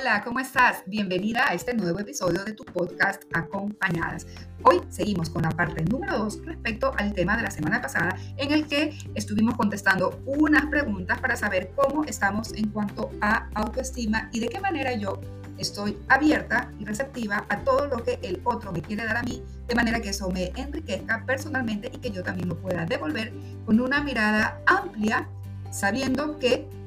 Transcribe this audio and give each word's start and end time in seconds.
Hola, 0.00 0.22
¿cómo 0.24 0.40
estás? 0.40 0.82
Bienvenida 0.86 1.44
a 1.46 1.52
este 1.52 1.74
nuevo 1.74 1.98
episodio 1.98 2.42
de 2.42 2.54
tu 2.54 2.64
podcast 2.64 3.22
Acompañadas. 3.34 4.26
Hoy 4.62 4.80
seguimos 4.88 5.28
con 5.28 5.42
la 5.42 5.50
parte 5.50 5.84
número 5.84 6.16
2 6.16 6.46
respecto 6.46 6.94
al 6.96 7.12
tema 7.12 7.36
de 7.36 7.42
la 7.42 7.50
semana 7.50 7.82
pasada 7.82 8.16
en 8.38 8.50
el 8.50 8.66
que 8.66 8.96
estuvimos 9.14 9.56
contestando 9.56 10.18
unas 10.24 10.64
preguntas 10.70 11.20
para 11.20 11.36
saber 11.36 11.72
cómo 11.76 12.04
estamos 12.04 12.54
en 12.54 12.70
cuanto 12.70 13.10
a 13.20 13.50
autoestima 13.54 14.30
y 14.32 14.40
de 14.40 14.48
qué 14.48 14.58
manera 14.58 14.94
yo 14.94 15.20
estoy 15.58 15.98
abierta 16.08 16.72
y 16.78 16.86
receptiva 16.86 17.44
a 17.50 17.58
todo 17.58 17.86
lo 17.86 18.02
que 18.02 18.18
el 18.22 18.40
otro 18.44 18.72
me 18.72 18.80
quiere 18.80 19.04
dar 19.04 19.18
a 19.18 19.22
mí, 19.22 19.42
de 19.68 19.74
manera 19.74 20.00
que 20.00 20.08
eso 20.08 20.30
me 20.30 20.50
enriquezca 20.56 21.26
personalmente 21.26 21.90
y 21.92 21.98
que 21.98 22.10
yo 22.10 22.22
también 22.22 22.48
lo 22.48 22.56
pueda 22.56 22.86
devolver 22.86 23.34
con 23.66 23.78
una 23.78 24.02
mirada 24.02 24.62
amplia, 24.66 25.28
sabiendo 25.70 26.38
que 26.38 26.79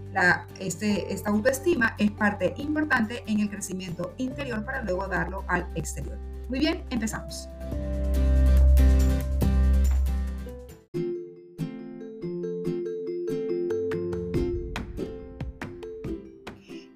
este, 0.60 1.12
esta 1.12 1.30
autoestima 1.30 1.96
es 1.98 2.12
parte 2.12 2.54
importante 2.58 3.24
en 3.28 3.40
el 3.40 3.50
crecimiento 3.50 4.14
interior 4.18 4.64
para 4.64 4.84
luego 4.84 5.08
darlo 5.08 5.44
al 5.48 5.68
exterior. 5.76 6.18
Muy 6.50 6.60
bien, 6.60 6.84
empezamos. 6.90 7.50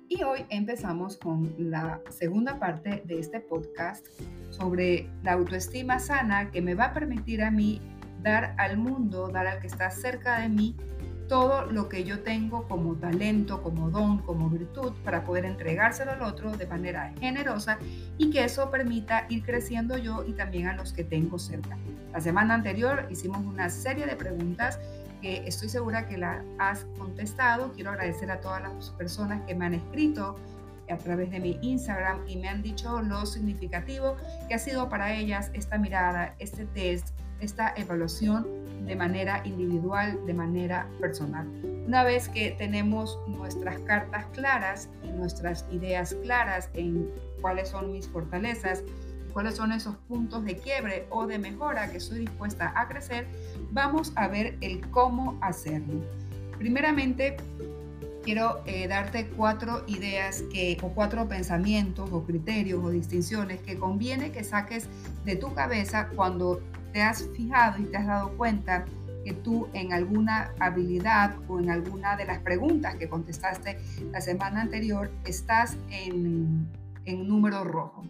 Y 0.10 0.24
hoy 0.24 0.46
empezamos 0.50 1.18
con 1.18 1.54
la 1.58 2.02
segunda 2.10 2.60
parte 2.60 3.04
de 3.06 3.20
este 3.20 3.40
podcast 3.40 4.06
sobre 4.50 5.10
la 5.24 5.34
autoestima 5.34 6.00
sana 6.00 6.52
que 6.52 6.62
me 6.62 6.76
va 6.76 6.86
a 6.86 6.94
permitir 6.94 7.42
a 7.44 7.52
mí 7.52 7.82
dar 8.22 8.56
al 8.58 8.78
mundo, 8.78 9.30
dar 9.30 9.48
al 9.48 9.60
que 9.60 9.68
está 9.68 9.90
cerca 9.92 10.40
de 10.40 10.50
mí, 10.50 10.76
todo 11.28 11.66
lo 11.66 11.90
que 11.90 12.04
yo 12.04 12.20
tengo 12.20 12.68
como 12.68 12.96
talento, 12.96 13.62
como 13.62 13.90
don, 13.90 14.20
como 14.20 14.50
virtud, 14.50 14.94
para 15.04 15.24
poder 15.24 15.46
entregárselo 15.46 16.12
al 16.12 16.22
otro 16.22 16.52
de 16.52 16.66
manera 16.66 17.14
generosa 17.20 17.78
y 18.18 18.32
que 18.32 18.44
eso 18.44 18.70
permita 18.72 19.26
ir 19.30 19.44
creciendo 19.44 19.98
yo 19.98 20.24
y 20.26 20.34
también 20.34 20.68
a 20.68 20.74
los 20.74 20.94
que 20.94 21.04
tengo 21.04 21.38
cerca. 21.40 21.78
La 22.14 22.22
semana 22.22 22.54
anterior 22.54 23.06
hicimos 23.10 23.46
una 23.46 23.70
serie 23.70 24.06
de 24.06 24.16
preguntas 24.16 24.80
que 25.22 25.48
estoy 25.48 25.70
segura 25.70 26.08
que 26.08 26.18
la 26.18 26.44
has 26.60 26.86
contestado. 26.98 27.72
Quiero 27.74 27.92
agradecer 27.92 28.32
a 28.32 28.40
todas 28.40 28.62
las 28.62 28.92
personas 28.92 29.42
que 29.46 29.56
me 29.56 29.66
han 29.66 29.74
escrito 29.74 30.36
a 30.90 30.98
través 30.98 31.32
de 31.32 31.40
mi 31.40 31.60
Instagram 31.62 32.20
y 32.28 32.38
me 32.38 32.48
han 32.48 32.62
dicho 32.62 33.02
lo 33.02 33.26
significativo 33.26 34.16
que 34.48 34.56
ha 34.56 34.60
sido 34.60 34.90
para 34.90 35.14
ellas 35.14 35.52
esta 35.54 35.78
mirada, 35.78 36.34
este 36.40 36.66
test, 36.66 37.10
esta 37.42 37.74
evaluación 37.76 38.48
de 38.86 38.96
manera 38.96 39.42
individual, 39.46 40.20
de 40.26 40.34
manera 40.34 40.90
personal. 41.00 41.48
Una 41.86 42.04
vez 42.04 42.30
que 42.30 42.52
tenemos 42.52 43.20
nuestras 43.28 43.80
cartas 43.80 44.26
claras 44.34 44.90
y 45.04 45.12
nuestras 45.12 45.66
ideas 45.72 46.16
claras 46.24 46.70
en 46.74 47.10
cuáles 47.42 47.70
son 47.70 47.92
mis 47.92 48.08
fortalezas, 48.08 48.84
cuáles 49.34 49.56
son 49.56 49.72
esos 49.72 49.96
puntos 50.08 50.44
de 50.46 50.58
quiebre 50.58 51.06
o 51.10 51.28
de 51.28 51.38
mejora 51.40 51.90
que 51.92 51.98
estoy 51.98 52.20
dispuesta 52.20 52.74
a 52.76 52.88
crecer, 52.88 53.28
vamos 53.72 54.12
a 54.16 54.28
ver 54.28 54.58
el 54.62 54.82
cómo 54.90 55.38
hacerlo. 55.42 56.02
Primeramente, 56.58 57.38
quiero 58.24 58.62
eh, 58.66 58.90
darte 58.90 59.28
cuatro 59.38 59.84
ideas 59.88 60.44
que, 60.52 60.78
o 60.82 60.90
cuatro 60.90 61.30
pensamientos 61.30 62.10
o 62.12 62.24
criterios 62.26 62.84
o 62.84 62.90
distinciones 62.90 63.62
que 63.62 63.78
conviene 63.78 64.32
que 64.32 64.44
saques 64.44 64.90
de 65.24 65.38
tu 65.38 65.54
cabeza 65.54 66.10
cuando 66.14 66.62
te 66.98 67.04
has 67.04 67.30
fijado 67.36 67.80
y 67.80 67.86
te 67.86 67.98
has 67.98 68.08
dado 68.08 68.36
cuenta 68.38 68.86
que 69.24 69.32
tú 69.32 69.68
en 69.74 69.94
alguna 69.94 70.56
habilidad 70.58 71.36
o 71.48 71.60
en 71.60 71.70
alguna 71.70 72.18
de 72.18 72.26
las 72.26 72.40
preguntas 72.40 72.96
que 72.96 73.08
contestaste 73.08 73.78
la 74.12 74.20
semana 74.20 74.64
anterior 74.64 75.12
estás 75.24 75.78
en, 75.92 76.68
en 77.06 77.28
número 77.28 77.64
rojo. 77.64 78.04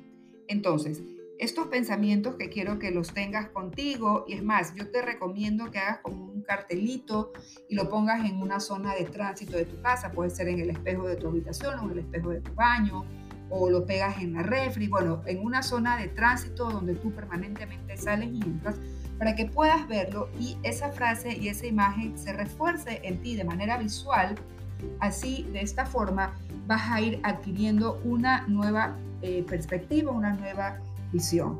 Entonces, 0.47 1.03
estos 1.37 1.67
pensamientos 1.67 2.35
que 2.35 2.47
quiero 2.47 2.79
que 2.79 2.91
los 2.91 3.13
tengas 3.13 3.49
contigo 3.49 4.23
y 4.25 4.35
es 4.35 4.41
más, 4.41 4.73
yo 4.73 4.89
te 4.89 5.01
recomiendo 5.01 5.69
que 5.69 5.79
hagas 5.79 5.97
como 5.97 6.23
un 6.23 6.43
cartelito 6.43 7.33
y 7.67 7.75
lo 7.75 7.89
pongas 7.89 8.23
en 8.23 8.41
una 8.41 8.61
zona 8.61 8.95
de 8.95 9.03
tránsito 9.03 9.57
de 9.57 9.65
tu 9.65 9.81
casa, 9.81 10.13
puede 10.13 10.29
ser 10.29 10.47
en 10.47 10.61
el 10.61 10.69
espejo 10.69 11.05
de 11.09 11.17
tu 11.17 11.27
habitación 11.27 11.77
o 11.79 11.83
en 11.83 11.91
el 11.91 11.99
espejo 11.99 12.29
de 12.29 12.39
tu 12.39 12.53
baño 12.53 13.03
o 13.49 13.69
lo 13.69 13.85
pegas 13.85 14.17
en 14.21 14.33
la 14.33 14.43
refri, 14.43 14.87
bueno, 14.87 15.21
en 15.25 15.39
una 15.39 15.63
zona 15.63 15.97
de 15.97 16.07
tránsito 16.07 16.69
donde 16.69 16.95
tú 16.95 17.11
permanentemente 17.11 17.97
sales 17.97 18.29
y 18.31 18.41
entras 18.41 18.75
para 19.17 19.35
que 19.35 19.45
puedas 19.45 19.87
verlo 19.87 20.29
y 20.39 20.57
esa 20.63 20.91
frase 20.91 21.35
y 21.37 21.47
esa 21.47 21.65
imagen 21.65 22.17
se 22.17 22.33
refuerce 22.33 23.01
en 23.03 23.21
ti 23.21 23.35
de 23.35 23.43
manera 23.43 23.77
visual. 23.77 24.35
Así, 24.99 25.47
de 25.53 25.61
esta 25.61 25.85
forma, 25.85 26.33
vas 26.67 26.91
a 26.91 27.01
ir 27.01 27.19
adquiriendo 27.23 27.99
una 28.03 28.45
nueva 28.47 28.95
eh, 29.21 29.43
perspectiva, 29.47 30.11
una 30.11 30.33
nueva 30.33 30.77
visión. 31.11 31.57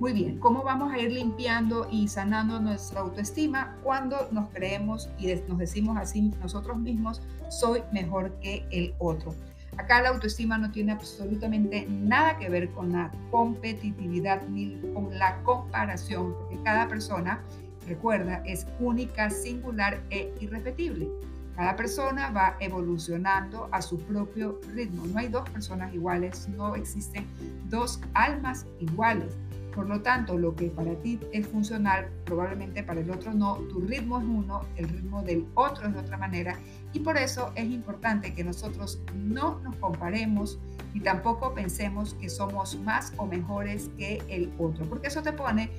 Muy 0.00 0.12
bien, 0.12 0.38
¿cómo 0.38 0.62
vamos 0.62 0.92
a 0.92 0.98
ir 0.98 1.10
limpiando 1.10 1.88
y 1.90 2.06
sanando 2.06 2.60
nuestra 2.60 3.00
autoestima 3.00 3.76
cuando 3.82 4.28
nos 4.30 4.48
creemos 4.50 5.08
y 5.18 5.34
nos 5.48 5.58
decimos 5.58 5.96
así 5.96 6.30
nosotros 6.40 6.78
mismos, 6.78 7.20
soy 7.48 7.82
mejor 7.92 8.32
que 8.40 8.64
el 8.70 8.94
otro? 8.98 9.34
Acá 9.78 10.02
la 10.02 10.08
autoestima 10.08 10.58
no 10.58 10.70
tiene 10.72 10.92
absolutamente 10.92 11.86
nada 11.88 12.36
que 12.36 12.48
ver 12.48 12.70
con 12.72 12.92
la 12.92 13.12
competitividad 13.30 14.42
ni 14.48 14.76
con 14.92 15.16
la 15.16 15.40
comparación, 15.44 16.34
porque 16.34 16.60
cada 16.64 16.88
persona, 16.88 17.40
recuerda, 17.86 18.42
es 18.44 18.66
única, 18.80 19.30
singular 19.30 20.02
e 20.10 20.34
irrepetible. 20.40 21.08
Cada 21.54 21.76
persona 21.76 22.30
va 22.30 22.56
evolucionando 22.60 23.68
a 23.72 23.80
su 23.80 23.98
propio 24.00 24.60
ritmo. 24.74 25.06
No 25.06 25.18
hay 25.18 25.28
dos 25.28 25.48
personas 25.50 25.94
iguales, 25.94 26.48
no 26.48 26.74
existen 26.74 27.24
dos 27.68 28.00
almas 28.14 28.66
iguales. 28.80 29.36
Por 29.78 29.88
lo 29.88 30.00
tanto, 30.00 30.36
lo 30.36 30.56
que 30.56 30.70
para 30.70 30.92
ti 31.02 31.20
es 31.32 31.46
funcional, 31.46 32.08
probablemente 32.24 32.82
para 32.82 33.00
el 33.00 33.08
otro 33.12 33.32
no. 33.32 33.58
Tu 33.68 33.78
ritmo 33.82 34.18
es 34.18 34.24
uno, 34.24 34.62
el 34.74 34.88
ritmo 34.88 35.22
del 35.22 35.46
otro 35.54 35.86
es 35.86 35.94
de 35.94 36.00
otra 36.00 36.16
manera. 36.16 36.58
Y 36.92 36.98
por 36.98 37.16
eso 37.16 37.52
es 37.54 37.70
importante 37.70 38.34
que 38.34 38.42
nosotros 38.42 39.00
no 39.14 39.60
nos 39.60 39.76
comparemos 39.76 40.58
y 40.94 40.98
tampoco 40.98 41.54
pensemos 41.54 42.14
que 42.14 42.28
somos 42.28 42.76
más 42.80 43.12
o 43.18 43.26
mejores 43.26 43.88
que 43.96 44.20
el 44.28 44.52
otro, 44.58 44.84
porque 44.88 45.06
eso 45.06 45.22
te 45.22 45.32
pone 45.32 45.70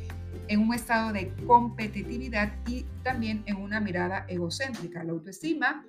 en 0.47 0.61
un 0.61 0.73
estado 0.73 1.11
de 1.11 1.33
competitividad 1.45 2.53
y 2.69 2.85
también 3.03 3.43
en 3.47 3.57
una 3.57 3.81
mirada 3.81 4.23
egocéntrica. 4.29 5.03
La 5.03 5.11
autoestima 5.11 5.85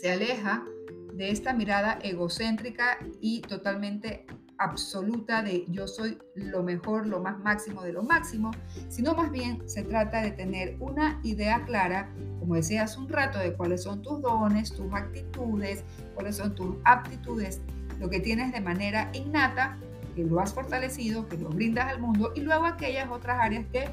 se 0.00 0.10
aleja 0.10 0.64
de 1.12 1.30
esta 1.30 1.52
mirada 1.52 1.98
egocéntrica 2.02 2.96
y 3.20 3.42
totalmente 3.42 4.24
absoluta 4.62 5.42
de 5.42 5.64
yo 5.68 5.86
soy 5.86 6.18
lo 6.34 6.62
mejor, 6.62 7.06
lo 7.06 7.20
más 7.20 7.38
máximo 7.38 7.82
de 7.82 7.92
lo 7.92 8.02
máximo, 8.02 8.50
sino 8.88 9.14
más 9.14 9.30
bien 9.30 9.68
se 9.68 9.82
trata 9.82 10.22
de 10.22 10.30
tener 10.30 10.76
una 10.80 11.20
idea 11.22 11.64
clara, 11.64 12.10
como 12.38 12.54
decía 12.54 12.84
hace 12.84 12.98
un 12.98 13.08
rato, 13.08 13.38
de 13.38 13.54
cuáles 13.54 13.82
son 13.82 14.02
tus 14.02 14.20
dones, 14.22 14.72
tus 14.72 14.92
actitudes, 14.92 15.84
cuáles 16.14 16.36
son 16.36 16.54
tus 16.54 16.76
aptitudes, 16.84 17.60
lo 17.98 18.08
que 18.08 18.20
tienes 18.20 18.52
de 18.52 18.60
manera 18.60 19.10
innata, 19.12 19.76
que 20.14 20.24
lo 20.24 20.40
has 20.40 20.52
fortalecido, 20.52 21.26
que 21.28 21.38
lo 21.38 21.48
brindas 21.48 21.88
al 21.88 22.00
mundo, 22.00 22.32
y 22.34 22.40
luego 22.40 22.66
aquellas 22.66 23.10
otras 23.10 23.40
áreas 23.40 23.64
que 23.72 23.88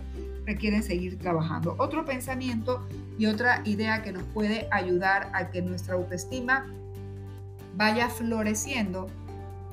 requieren 0.46 0.84
seguir 0.84 1.18
trabajando. 1.18 1.75
Otro 1.78 2.06
pensamiento 2.06 2.85
y 3.18 3.28
otra 3.28 3.62
idea 3.66 4.02
que 4.02 4.12
nos 4.12 4.24
puede 4.24 4.68
ayudar 4.72 5.29
a 5.34 5.50
que 5.50 5.62
nuestra 5.62 5.96
autoestima 5.96 6.66
vaya 7.75 8.09
floreciendo 8.09 9.08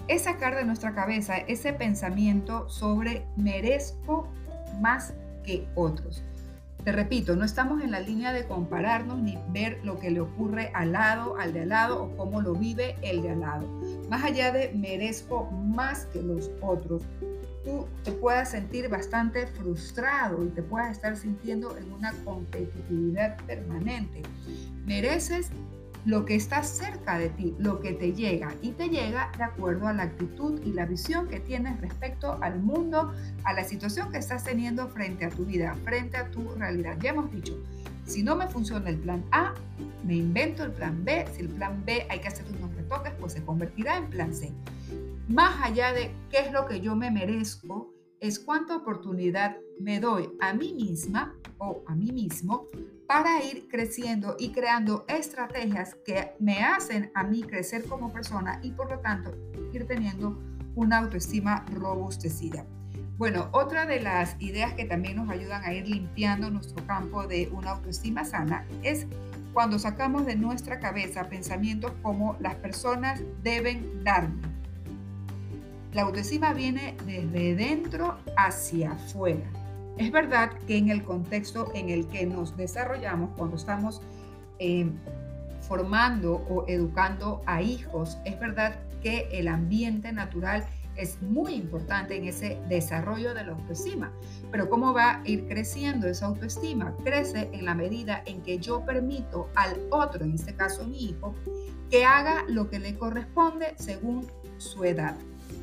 es 0.08 0.22
sacar 0.22 0.54
de 0.56 0.64
nuestra 0.64 0.94
cabeza 0.94 1.36
ese 1.36 1.72
pensamiento 1.72 2.68
sobre 2.68 3.26
merezco 3.36 4.28
más 4.80 5.14
que 5.44 5.66
otros. 5.74 6.22
Te 6.84 6.92
repito, 6.92 7.34
no 7.34 7.44
estamos 7.44 7.82
en 7.82 7.90
la 7.90 7.98
línea 7.98 8.32
de 8.32 8.46
compararnos 8.46 9.18
ni 9.18 9.36
ver 9.48 9.80
lo 9.82 9.98
que 9.98 10.12
le 10.12 10.20
ocurre 10.20 10.70
al 10.72 10.92
lado, 10.92 11.36
al 11.36 11.53
de 11.53 11.62
al 11.62 11.70
lado 11.70 12.04
o 12.04 12.16
cómo 12.16 12.41
lo 12.41 12.54
vive 12.54 12.94
el 13.03 13.22
de 13.22 13.30
al 13.30 13.41
lado. 13.41 13.66
Más 14.08 14.22
allá 14.22 14.53
de 14.53 14.72
merezco 14.72 15.50
más 15.50 16.06
que 16.06 16.22
los 16.22 16.48
otros, 16.62 17.02
tú 17.64 17.88
te 18.04 18.12
puedas 18.12 18.52
sentir 18.52 18.88
bastante 18.88 19.48
frustrado 19.48 20.44
y 20.44 20.48
te 20.50 20.62
puedas 20.62 20.92
estar 20.92 21.16
sintiendo 21.16 21.76
en 21.76 21.92
una 21.92 22.12
competitividad 22.24 23.36
permanente. 23.47 24.22
Mereces 24.84 25.50
lo 26.06 26.24
que 26.24 26.36
está 26.36 26.62
cerca 26.62 27.18
de 27.18 27.30
ti, 27.30 27.54
lo 27.58 27.80
que 27.80 27.92
te 27.92 28.12
llega 28.12 28.54
y 28.62 28.70
te 28.70 28.88
llega 28.88 29.32
de 29.36 29.42
acuerdo 29.42 29.88
a 29.88 29.92
la 29.92 30.04
actitud 30.04 30.60
y 30.64 30.72
la 30.72 30.86
visión 30.86 31.26
que 31.26 31.41
tienes 31.41 31.80
respecto 31.80 32.38
al 32.42 32.60
mundo, 32.60 33.12
a 33.42 33.53
la 33.53 33.64
situación 33.64 34.12
que 34.12 34.18
estás 34.18 34.44
teniendo 34.44 34.86
frente 34.88 35.24
a 35.24 35.30
tu 35.30 35.44
vida, 35.44 35.74
frente 35.84 36.16
a 36.16 36.30
tu 36.30 36.48
realidad. 36.54 36.97
Ya 37.00 37.10
hemos 37.10 37.32
dicho, 37.32 37.60
si 38.04 38.22
no 38.22 38.36
me 38.36 38.47
funciona 38.47 38.88
el 38.88 38.98
plan 38.98 39.24
A, 39.32 39.53
me 40.04 40.14
invento 40.14 40.62
el 40.62 40.70
plan 40.70 41.04
B. 41.04 41.26
Si 41.34 41.41
el 41.41 41.48
plan 41.48 41.84
B 41.84 42.06
hay 42.09 42.20
que 42.20 42.28
hacer 42.28 42.47
unos 42.56 42.72
retoques, 42.76 43.12
pues 43.18 43.32
se 43.32 43.42
convertirá 43.42 43.97
en 43.97 44.09
plan 44.09 44.32
C. 44.32 44.52
Más 45.26 45.60
allá 45.60 45.92
de 45.92 46.12
qué 46.30 46.38
es 46.38 46.52
lo 46.52 46.66
que 46.66 46.80
yo 46.80 46.94
me 46.94 47.10
merezco, 47.10 47.92
es 48.20 48.38
cuánta 48.38 48.76
oportunidad 48.76 49.56
me 49.80 49.98
doy 49.98 50.30
a 50.41 50.54
mí 50.54 50.72
misma 50.72 51.34
o 51.58 51.82
a 51.86 51.94
mí 51.94 52.12
mismo 52.12 52.68
para 53.06 53.42
ir 53.42 53.68
creciendo 53.68 54.36
y 54.38 54.50
creando 54.50 55.04
estrategias 55.08 55.94
que 56.04 56.32
me 56.38 56.62
hacen 56.62 57.10
a 57.14 57.22
mí 57.22 57.42
crecer 57.42 57.84
como 57.84 58.12
persona 58.12 58.60
y 58.62 58.72
por 58.72 58.91
lo 58.91 58.98
tanto 58.98 59.32
ir 59.72 59.86
teniendo 59.86 60.38
una 60.74 60.98
autoestima 60.98 61.64
robustecida. 61.72 62.66
Bueno, 63.16 63.48
otra 63.53 63.86
de 63.86 64.00
las 64.00 64.36
ideas 64.41 64.74
que 64.74 64.84
también 64.84 65.16
nos 65.16 65.30
ayudan 65.30 65.64
a 65.64 65.72
ir 65.72 65.88
limpiando 65.88 66.50
nuestro 66.50 66.84
campo 66.86 67.26
de 67.26 67.48
una 67.50 67.70
autoestima 67.70 68.24
sana 68.24 68.66
es 68.82 69.06
cuando 69.54 69.78
sacamos 69.78 70.26
de 70.26 70.36
nuestra 70.36 70.80
cabeza 70.80 71.30
pensamientos 71.30 71.92
como 72.02 72.36
las 72.41 72.56
personas 72.56 73.22
deben 73.42 74.04
darme. 74.04 74.42
La 75.94 76.02
autoestima 76.02 76.52
viene 76.52 76.94
desde 77.06 77.54
dentro 77.54 78.18
hacia 78.36 78.92
afuera. 78.92 79.50
Es 79.97 80.13
verdad 80.13 80.51
que 80.66 80.77
en 80.77 80.91
el 80.91 81.04
contexto 81.04 81.72
en 81.75 81.89
el 81.89 82.07
que 82.09 82.27
nos 82.27 82.57
desarrollamos, 82.57 83.31
cuando 83.37 83.57
estamos 83.57 84.03
eh, 84.59 84.91
formando 85.60 86.34
o 86.48 86.65
educando 86.69 87.41
a 87.47 87.63
hijos, 87.63 88.19
es 88.25 88.39
verdad 88.39 88.77
que 89.03 89.28
el 89.33 89.48
ambiente 89.48 90.13
natural 90.13 90.65
es 90.97 91.21
muy 91.22 91.54
importante 91.54 92.16
en 92.16 92.25
ese 92.25 92.59
desarrollo 92.69 93.34
de 93.34 93.45
la 93.45 93.53
autoestima. 93.53 94.13
Pero 94.51 94.69
¿cómo 94.69 94.93
va 94.93 95.16
a 95.16 95.21
ir 95.25 95.47
creciendo 95.47 96.07
esa 96.07 96.27
autoestima? 96.27 96.95
Crece 97.04 97.51
en 97.53 97.65
la 97.65 97.75
medida 97.75 98.22
en 98.27 98.43
que 98.43 98.59
yo 98.59 98.84
permito 98.84 99.48
al 99.54 99.78
otro, 99.91 100.25
en 100.25 100.34
este 100.34 100.54
caso 100.54 100.87
mi 100.87 101.04
hijo, 101.04 101.34
que 101.91 102.04
haga 102.04 102.45
lo 102.48 102.69
que 102.69 102.78
le 102.78 102.97
corresponde 102.97 103.75
según 103.77 104.27
su 104.59 104.84
edad. 104.84 105.16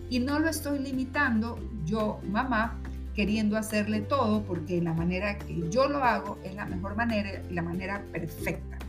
Y 0.10 0.20
no 0.20 0.40
lo 0.40 0.50
estoy 0.50 0.80
limitando 0.80 1.58
yo, 1.86 2.20
mamá, 2.30 2.80
queriendo 3.14 3.58
hacerle 3.58 4.02
todo 4.02 4.44
porque 4.44 4.82
la 4.82 4.94
manera 4.94 5.38
que 5.38 5.70
yo 5.70 5.88
lo 5.88 6.04
hago 6.04 6.38
es 6.44 6.56
la 6.56 6.66
mejor 6.66 6.96
manera 6.96 7.42
y 7.50 7.54
la 7.54 7.62
manera 7.62 8.04
perfecta. 8.12 8.80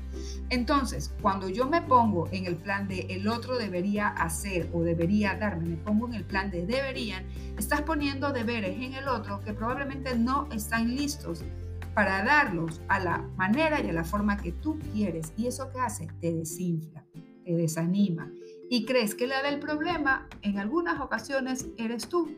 Entonces, 0.50 1.12
cuando 1.20 1.48
yo 1.48 1.66
me 1.66 1.82
pongo 1.82 2.28
en 2.30 2.46
el 2.46 2.56
plan 2.56 2.86
de 2.86 3.06
el 3.10 3.28
otro 3.28 3.56
debería 3.58 4.08
hacer 4.08 4.68
o 4.72 4.82
debería 4.82 5.34
darme, 5.34 5.70
me 5.70 5.76
pongo 5.76 6.06
en 6.06 6.14
el 6.14 6.24
plan 6.24 6.50
de 6.50 6.66
deberían, 6.66 7.24
estás 7.58 7.82
poniendo 7.82 8.32
deberes 8.32 8.76
en 8.76 8.94
el 8.94 9.08
otro 9.08 9.40
que 9.40 9.52
probablemente 9.52 10.16
no 10.16 10.48
están 10.52 10.94
listos 10.94 11.44
para 11.94 12.24
darlos 12.24 12.80
a 12.88 12.98
la 12.98 13.18
manera 13.36 13.80
y 13.80 13.88
a 13.88 13.92
la 13.92 14.04
forma 14.04 14.36
que 14.36 14.52
tú 14.52 14.78
quieres. 14.92 15.32
¿Y 15.36 15.46
eso 15.46 15.70
qué 15.72 15.80
hace? 15.80 16.08
Te 16.20 16.32
desinfla, 16.32 17.04
te 17.44 17.54
desanima. 17.54 18.30
Y 18.68 18.84
crees 18.84 19.14
que 19.14 19.26
la 19.26 19.42
del 19.42 19.60
problema 19.60 20.28
en 20.42 20.58
algunas 20.58 21.00
ocasiones 21.00 21.68
eres 21.76 22.08
tú 22.08 22.28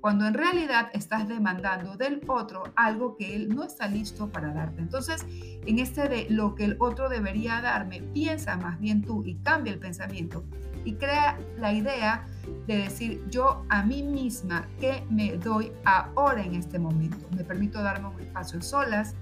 cuando 0.00 0.26
en 0.26 0.34
realidad 0.34 0.90
estás 0.92 1.28
demandando 1.28 1.96
del 1.96 2.20
otro 2.26 2.64
algo 2.76 3.16
que 3.16 3.34
él 3.34 3.48
no 3.48 3.64
está 3.64 3.88
listo 3.88 4.28
para 4.28 4.52
darte. 4.52 4.80
Entonces, 4.80 5.24
en 5.30 5.78
este 5.78 6.08
de 6.08 6.26
lo 6.30 6.54
que 6.54 6.64
el 6.64 6.76
otro 6.78 7.08
debería 7.08 7.60
darme, 7.60 8.02
piensa 8.14 8.56
más 8.56 8.78
bien 8.78 9.02
tú 9.02 9.24
y 9.24 9.36
cambia 9.36 9.72
el 9.72 9.78
pensamiento 9.78 10.44
y 10.84 10.94
crea 10.94 11.38
la 11.58 11.72
idea 11.72 12.26
de 12.66 12.78
decir 12.78 13.22
yo 13.28 13.64
a 13.68 13.82
mí 13.82 14.02
misma 14.02 14.68
que 14.80 15.04
me 15.10 15.36
doy 15.36 15.72
ahora 15.84 16.42
en 16.42 16.54
este 16.54 16.78
momento. 16.78 17.18
Me 17.36 17.42
permito 17.42 17.82
darme 17.82 18.08
un 18.08 18.20
espacio 18.20 18.62
solas, 18.62 19.14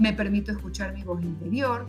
me 0.00 0.12
permito 0.12 0.50
escuchar 0.50 0.92
mi 0.92 1.04
voz 1.04 1.22
interior, 1.22 1.86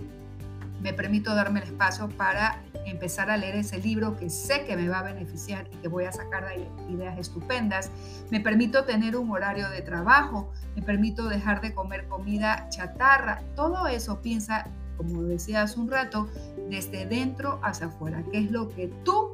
me 0.81 0.93
permito 0.93 1.33
darme 1.33 1.61
el 1.61 1.67
espacio 1.67 2.09
para 2.09 2.61
empezar 2.85 3.29
a 3.29 3.37
leer 3.37 3.55
ese 3.55 3.79
libro 3.79 4.15
que 4.15 4.29
sé 4.29 4.65
que 4.65 4.75
me 4.75 4.87
va 4.87 4.99
a 4.99 5.03
beneficiar 5.03 5.67
y 5.71 5.75
que 5.77 5.87
voy 5.87 6.05
a 6.05 6.11
sacar 6.11 6.47
de 6.47 6.67
ideas 6.89 7.17
estupendas. 7.17 7.91
Me 8.29 8.39
permito 8.39 8.85
tener 8.85 9.15
un 9.15 9.31
horario 9.31 9.69
de 9.69 9.81
trabajo, 9.81 10.51
me 10.75 10.81
permito 10.81 11.27
dejar 11.27 11.61
de 11.61 11.73
comer 11.73 12.07
comida 12.07 12.67
chatarra. 12.69 13.41
Todo 13.55 13.87
eso 13.87 14.21
piensa, 14.21 14.67
como 14.97 15.23
decía 15.23 15.63
hace 15.63 15.79
un 15.79 15.89
rato, 15.89 16.29
desde 16.69 17.05
dentro 17.05 17.59
hacia 17.63 17.87
afuera, 17.87 18.23
que 18.31 18.39
es 18.39 18.51
lo 18.51 18.69
que 18.69 18.87
tú 19.03 19.31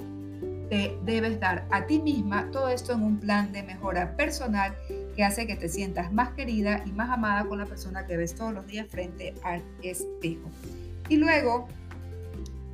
te 0.69 0.97
debes 1.03 1.39
dar 1.39 1.65
a 1.71 1.85
ti 1.85 1.99
misma. 1.99 2.49
Todo 2.51 2.69
esto 2.69 2.93
en 2.93 3.03
un 3.03 3.19
plan 3.19 3.51
de 3.51 3.63
mejora 3.63 4.15
personal 4.15 4.73
que 5.15 5.23
hace 5.25 5.45
que 5.45 5.57
te 5.57 5.67
sientas 5.67 6.13
más 6.13 6.29
querida 6.29 6.83
y 6.85 6.91
más 6.93 7.09
amada 7.09 7.43
con 7.45 7.59
la 7.59 7.65
persona 7.65 8.05
que 8.07 8.15
ves 8.15 8.35
todos 8.35 8.53
los 8.53 8.65
días 8.67 8.87
frente 8.87 9.35
al 9.43 9.61
espejo. 9.83 10.49
Y 11.11 11.17
luego, 11.17 11.67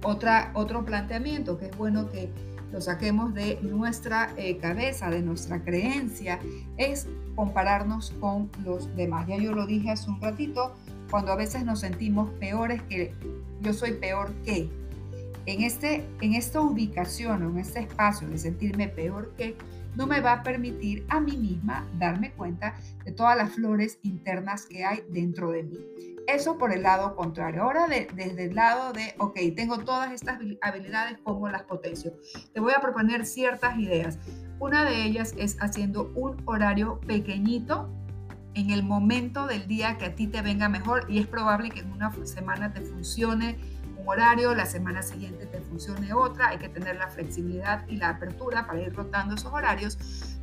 otra, 0.03 0.51
otro 0.53 0.85
planteamiento 0.85 1.57
que 1.57 1.65
es 1.65 1.75
bueno 1.75 2.07
que 2.11 2.29
lo 2.71 2.79
saquemos 2.81 3.33
de 3.33 3.57
nuestra 3.63 4.31
eh, 4.37 4.57
cabeza, 4.57 5.09
de 5.09 5.23
nuestra 5.23 5.63
creencia, 5.63 6.37
es 6.77 7.07
compararnos 7.33 8.11
con 8.19 8.51
los 8.63 8.95
demás. 8.95 9.25
Ya 9.27 9.37
yo 9.37 9.53
lo 9.53 9.65
dije 9.65 9.89
hace 9.89 10.11
un 10.11 10.21
ratito, 10.21 10.75
cuando 11.09 11.31
a 11.31 11.35
veces 11.35 11.65
nos 11.65 11.79
sentimos 11.79 12.29
peores 12.39 12.79
que 12.83 13.11
yo 13.61 13.73
soy 13.73 13.93
peor 13.93 14.31
que. 14.45 14.69
En, 15.47 15.63
este, 15.63 16.05
en 16.21 16.35
esta 16.35 16.61
ubicación 16.61 17.41
en 17.41 17.57
este 17.57 17.79
espacio 17.79 18.29
de 18.29 18.37
sentirme 18.37 18.87
peor 18.87 19.33
que, 19.35 19.57
no 19.97 20.05
me 20.05 20.21
va 20.21 20.33
a 20.33 20.43
permitir 20.43 21.05
a 21.09 21.19
mí 21.19 21.35
misma 21.35 21.87
darme 21.97 22.31
cuenta 22.31 22.75
de 23.03 23.11
todas 23.11 23.35
las 23.35 23.51
flores 23.53 23.97
internas 24.03 24.67
que 24.67 24.85
hay 24.85 25.03
dentro 25.09 25.49
de 25.49 25.63
mí. 25.63 25.79
Eso 26.27 26.57
por 26.59 26.71
el 26.71 26.83
lado 26.83 27.15
contrario. 27.15 27.63
Ahora 27.63 27.87
desde 27.87 28.45
el 28.45 28.53
lado 28.53 28.93
de, 28.93 29.15
ok, 29.17 29.39
tengo 29.55 29.79
todas 29.79 30.11
estas 30.11 30.39
habilidades, 30.61 31.17
¿cómo 31.23 31.49
las 31.49 31.63
potencio? 31.63 32.13
Te 32.53 32.59
voy 32.59 32.73
a 32.77 32.79
proponer 32.79 33.25
ciertas 33.25 33.79
ideas. 33.79 34.19
Una 34.59 34.85
de 34.85 35.03
ellas 35.03 35.33
es 35.37 35.57
haciendo 35.61 36.11
un 36.15 36.43
horario 36.45 36.99
pequeñito 37.01 37.89
en 38.53 38.69
el 38.69 38.83
momento 38.83 39.47
del 39.47 39.67
día 39.67 39.97
que 39.97 40.05
a 40.05 40.15
ti 40.15 40.27
te 40.27 40.41
venga 40.41 40.69
mejor 40.69 41.05
y 41.09 41.19
es 41.19 41.27
probable 41.27 41.69
que 41.69 41.79
en 41.79 41.91
una 41.91 42.11
semana 42.25 42.71
te 42.71 42.81
funcione 42.81 43.57
horario, 44.09 44.55
la 44.55 44.65
semana 44.65 45.01
siguiente 45.01 45.45
te 45.45 45.59
funcione 45.61 46.13
otra, 46.13 46.49
hay 46.49 46.57
que 46.57 46.69
tener 46.69 46.95
la 46.95 47.07
flexibilidad 47.09 47.85
y 47.87 47.97
la 47.97 48.09
apertura 48.09 48.65
para 48.65 48.81
ir 48.81 48.93
rotando 48.93 49.35
esos 49.35 49.51
horarios, 49.51 49.97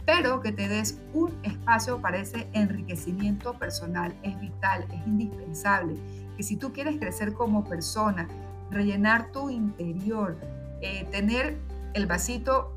pero 0.05 0.40
que 0.40 0.52
te 0.52 0.69
des 0.69 0.99
un 1.12 1.32
espacio 1.43 2.00
para 2.00 2.19
ese 2.19 2.49
enriquecimiento 2.52 3.58
personal. 3.58 4.14
Es 4.22 4.38
vital, 4.40 4.87
es 4.93 5.06
indispensable. 5.06 5.96
Que 6.37 6.43
si 6.43 6.56
tú 6.56 6.72
quieres 6.72 6.99
crecer 6.99 7.32
como 7.32 7.64
persona, 7.64 8.28
rellenar 8.70 9.32
tu 9.32 9.50
interior, 9.50 10.37
eh, 10.82 11.06
tener 11.10 11.56
el 11.94 12.06
vasito 12.06 12.75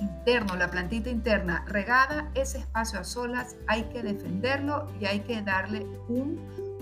interno, 0.00 0.56
la 0.56 0.70
plantita 0.70 1.10
interna 1.10 1.64
regada, 1.66 2.30
ese 2.34 2.58
espacio 2.58 3.00
a 3.00 3.04
solas 3.04 3.56
hay 3.66 3.84
que 3.84 4.02
defenderlo 4.02 4.86
y 5.00 5.06
hay 5.06 5.20
que 5.20 5.42
darle 5.42 5.86
un 6.08 6.38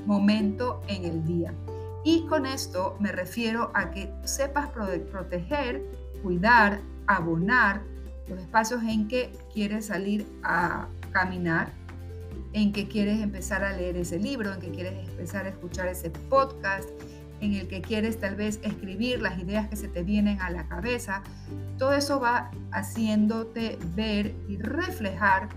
momento 0.06 0.80
en 0.88 1.04
el 1.04 1.24
día. 1.24 1.54
Y 2.04 2.26
con 2.26 2.46
esto 2.46 2.96
me 2.98 3.12
refiero 3.12 3.70
a 3.74 3.90
que 3.90 4.12
sepas 4.24 4.70
proteger, 4.70 5.82
cuidar, 6.22 6.80
abonar 7.06 7.82
los 8.28 8.38
espacios 8.40 8.82
en 8.84 9.08
que 9.08 9.32
quieres 9.52 9.86
salir 9.86 10.26
a 10.42 10.88
caminar, 11.12 11.72
en 12.52 12.72
que 12.72 12.88
quieres 12.88 13.20
empezar 13.20 13.64
a 13.64 13.72
leer 13.72 13.96
ese 13.96 14.18
libro, 14.18 14.52
en 14.52 14.60
que 14.60 14.70
quieres 14.70 15.08
empezar 15.08 15.46
a 15.46 15.50
escuchar 15.50 15.88
ese 15.88 16.10
podcast, 16.10 16.88
en 17.40 17.54
el 17.54 17.68
que 17.68 17.80
quieres 17.80 18.18
tal 18.20 18.36
vez 18.36 18.60
escribir 18.62 19.20
las 19.20 19.38
ideas 19.38 19.68
que 19.68 19.76
se 19.76 19.88
te 19.88 20.02
vienen 20.02 20.40
a 20.40 20.50
la 20.50 20.68
cabeza. 20.68 21.22
Todo 21.78 21.92
eso 21.94 22.20
va 22.20 22.50
haciéndote 22.70 23.78
ver 23.94 24.34
y 24.48 24.58
reflejar 24.58 25.48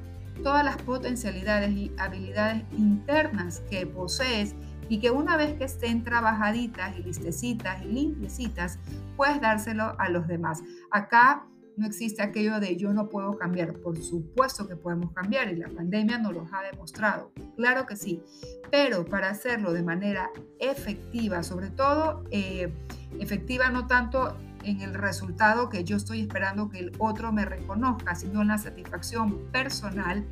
todas 0.43 0.63
las 0.63 0.77
potencialidades 0.77 1.71
y 1.71 1.91
habilidades 1.97 2.63
internas 2.77 3.61
que 3.69 3.85
posees 3.85 4.55
y 4.93 4.99
que 4.99 5.09
una 5.09 5.37
vez 5.37 5.55
que 5.55 5.63
estén 5.63 6.03
trabajaditas 6.03 6.95
y 6.99 7.01
listecitas 7.01 7.81
y 7.81 7.85
limpiecitas, 7.85 8.77
puedes 9.17 9.41
dárselo 9.41 9.95
a 9.97 10.07
los 10.09 10.27
demás. 10.27 10.61
Acá 10.91 11.47
no 11.77 11.87
existe 11.87 12.21
aquello 12.21 12.59
de 12.59 12.77
yo 12.77 12.93
no 12.93 13.09
puedo 13.09 13.35
cambiar. 13.35 13.73
Por 13.73 13.99
supuesto 13.99 14.67
que 14.67 14.75
podemos 14.75 15.11
cambiar 15.13 15.51
y 15.51 15.55
la 15.55 15.67
pandemia 15.67 16.19
nos 16.19 16.33
lo 16.33 16.47
ha 16.51 16.61
demostrado. 16.71 17.31
Claro 17.57 17.87
que 17.87 17.95
sí. 17.95 18.21
Pero 18.69 19.03
para 19.03 19.31
hacerlo 19.31 19.73
de 19.73 19.81
manera 19.81 20.29
efectiva, 20.59 21.41
sobre 21.41 21.71
todo 21.71 22.23
eh, 22.29 22.71
efectiva 23.19 23.71
no 23.71 23.87
tanto 23.87 24.37
en 24.63 24.81
el 24.81 24.93
resultado 24.93 25.69
que 25.69 25.83
yo 25.83 25.97
estoy 25.97 26.21
esperando 26.21 26.69
que 26.69 26.77
el 26.77 26.91
otro 26.99 27.31
me 27.31 27.45
reconozca, 27.45 28.13
sino 28.13 28.43
en 28.43 28.49
la 28.49 28.59
satisfacción 28.59 29.51
personal, 29.51 30.23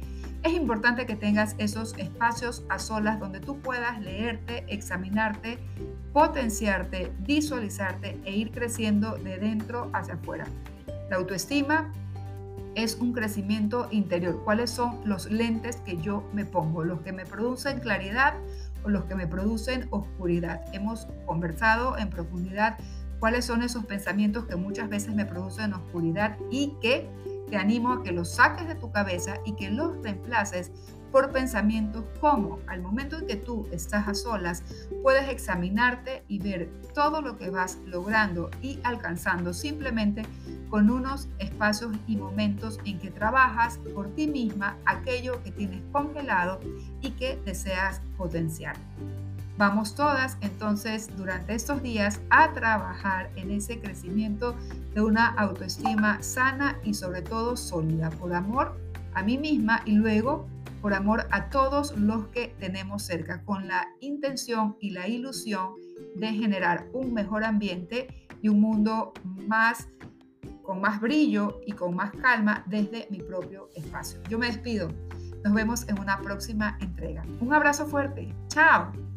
es 0.44 0.54
importante 0.54 1.06
que 1.06 1.16
tengas 1.16 1.56
esos 1.58 1.96
espacios 1.98 2.64
a 2.70 2.80
solas 2.80 3.20
donde 3.20 3.40
tú 3.40 3.60
puedas 3.60 4.00
leerte, 4.02 4.66
examinarte, 4.68 5.60
potenciarte, 6.14 7.12
visualizarte 7.20 8.20
e 8.26 8.36
ir 8.36 8.52
creciendo 8.52 9.18
de 9.18 9.38
dentro 9.38 9.90
hacia 9.94 10.16
afuera. 10.16 10.46
La 11.10 11.18
autoestima 11.18 11.92
es 12.76 12.96
un 12.96 13.14
crecimiento 13.14 13.88
interior. 13.92 14.42
¿Cuáles 14.44 14.72
son 14.72 15.00
los 15.04 15.30
lentes 15.30 15.78
que 15.78 15.98
yo 15.98 16.28
me 16.34 16.46
pongo? 16.46 16.84
¿Los 16.84 17.02
que 17.02 17.12
me 17.12 17.26
producen 17.26 17.80
claridad 17.80 18.34
o 18.84 18.90
los 18.90 19.04
que 19.06 19.16
me 19.16 19.28
producen 19.28 19.88
oscuridad? 19.92 20.62
Hemos 20.74 21.08
conversado 21.26 21.98
en 21.98 22.10
profundidad 22.10 22.78
cuáles 23.20 23.46
son 23.46 23.62
esos 23.62 23.86
pensamientos 23.86 24.46
que 24.46 24.56
muchas 24.56 24.90
veces 24.90 25.14
me 25.14 25.26
producen 25.26 25.74
oscuridad 25.74 26.38
y 26.50 26.74
que 26.82 27.08
te 27.52 27.58
animo 27.58 27.92
a 27.92 28.02
que 28.02 28.14
los 28.14 28.30
saques 28.30 28.66
de 28.68 28.76
tu 28.76 28.92
cabeza 28.92 29.36
y 29.46 29.52
que 29.52 29.70
los 29.70 30.02
reemplaces 30.02 30.72
por 31.12 31.32
pensamientos 31.32 32.06
como 32.22 32.60
al 32.68 32.82
momento 32.82 33.20
en 33.20 33.28
que 33.28 33.36
tú 33.36 33.68
estás 33.74 34.08
a 34.08 34.14
solas, 34.14 34.64
puedes 35.04 35.28
examinarte 35.28 36.24
y 36.30 36.40
ver 36.40 36.70
todo 36.96 37.22
lo 37.22 37.38
que 37.38 37.50
vas 37.50 37.78
logrando 37.86 38.50
y 38.62 38.80
alcanzando 38.84 39.54
simplemente 39.54 40.24
con 40.70 40.90
unos 40.90 41.28
espacios 41.40 41.94
y 42.08 42.16
momentos 42.16 42.80
en 42.86 42.98
que 43.00 43.12
trabajas 43.12 43.78
por 43.94 44.08
ti 44.16 44.28
misma 44.28 44.78
aquello 44.86 45.44
que 45.44 45.52
tienes 45.52 45.82
congelado 45.92 46.62
y 47.02 47.12
que 47.12 47.38
deseas 47.44 48.02
potenciar. 48.18 48.78
Vamos 49.62 49.94
todas 49.94 50.40
entonces 50.42 51.16
durante 51.16 51.54
estos 51.54 51.84
días 51.84 52.20
a 52.32 52.52
trabajar 52.52 53.30
en 53.36 53.52
ese 53.52 53.80
crecimiento 53.80 54.56
de 54.96 55.02
una 55.02 55.28
autoestima 55.28 56.24
sana 56.24 56.80
y 56.84 56.96
sobre 56.96 57.22
todo 57.22 57.56
sólida 57.56 58.10
por 58.10 58.34
amor 58.34 58.82
a 59.14 59.22
mí 59.22 59.38
misma 59.38 59.84
y 59.86 59.92
luego 59.92 60.48
por 60.82 60.96
amor 60.96 61.28
a 61.30 61.52
todos 61.52 61.96
los 61.96 62.26
que 62.30 62.56
tenemos 62.60 63.04
cerca, 63.04 63.44
con 63.44 63.68
la 63.68 63.88
intención 64.00 64.78
y 64.80 64.90
la 64.90 65.08
ilusión 65.08 65.76
de 66.16 66.30
generar 66.34 66.88
un 66.92 67.14
mejor 67.14 67.44
ambiente 67.44 68.08
y 68.42 68.50
un 68.50 68.62
mundo 68.62 69.14
más 69.46 69.88
con 70.64 70.82
más 70.82 71.00
brillo 71.00 71.62
y 71.68 71.74
con 71.74 71.96
más 71.96 72.10
calma 72.14 72.64
desde 72.66 73.08
mi 73.12 73.20
propio 73.20 73.70
espacio. 73.76 74.24
Yo 74.28 74.40
me 74.40 74.48
despido. 74.48 74.92
Nos 75.44 75.54
vemos 75.54 75.88
en 75.88 76.00
una 76.00 76.20
próxima 76.20 76.80
entrega. 76.82 77.24
Un 77.40 77.54
abrazo 77.54 77.86
fuerte. 77.86 78.34
Chao. 78.48 79.11